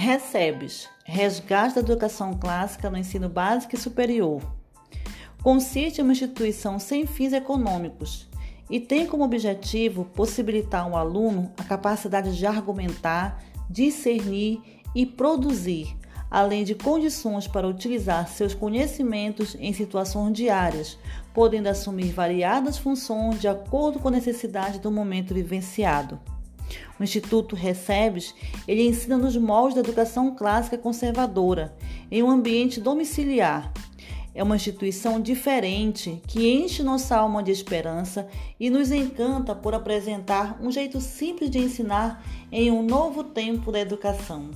Recebes 0.00 0.88
resgate 1.04 1.74
da 1.74 1.80
educação 1.80 2.32
clássica 2.32 2.88
no 2.88 2.96
ensino 2.96 3.28
básico 3.28 3.74
e 3.74 3.78
superior. 3.78 4.40
Consiste 5.42 5.98
em 5.98 6.04
uma 6.04 6.12
instituição 6.12 6.78
sem 6.78 7.04
fins 7.04 7.32
econômicos 7.32 8.28
e 8.70 8.78
tem 8.78 9.08
como 9.08 9.24
objetivo 9.24 10.04
possibilitar 10.04 10.84
ao 10.84 10.96
aluno 10.96 11.52
a 11.58 11.64
capacidade 11.64 12.38
de 12.38 12.46
argumentar, 12.46 13.42
discernir 13.68 14.62
e 14.94 15.04
produzir, 15.04 15.96
além 16.30 16.62
de 16.62 16.76
condições 16.76 17.48
para 17.48 17.66
utilizar 17.66 18.28
seus 18.28 18.54
conhecimentos 18.54 19.56
em 19.58 19.72
situações 19.72 20.32
diárias, 20.32 20.96
podendo 21.34 21.66
assumir 21.66 22.12
variadas 22.12 22.78
funções 22.78 23.40
de 23.40 23.48
acordo 23.48 23.98
com 23.98 24.06
a 24.06 24.12
necessidade 24.12 24.78
do 24.78 24.92
momento 24.92 25.34
vivenciado. 25.34 26.20
O 26.98 27.04
Instituto 27.04 27.54
Recebes, 27.54 28.34
ele 28.66 28.86
ensina 28.86 29.16
nos 29.16 29.36
moldes 29.36 29.74
da 29.74 29.80
educação 29.80 30.34
clássica 30.34 30.76
conservadora, 30.76 31.76
em 32.10 32.22
um 32.22 32.30
ambiente 32.30 32.80
domiciliar. 32.80 33.72
É 34.34 34.42
uma 34.42 34.56
instituição 34.56 35.20
diferente 35.20 36.22
que 36.28 36.48
enche 36.48 36.82
nossa 36.82 37.16
alma 37.16 37.42
de 37.42 37.50
esperança 37.50 38.28
e 38.58 38.70
nos 38.70 38.92
encanta 38.92 39.54
por 39.54 39.74
apresentar 39.74 40.58
um 40.62 40.70
jeito 40.70 41.00
simples 41.00 41.50
de 41.50 41.58
ensinar 41.58 42.24
em 42.52 42.70
um 42.70 42.82
novo 42.82 43.24
tempo 43.24 43.72
da 43.72 43.80
educação. 43.80 44.50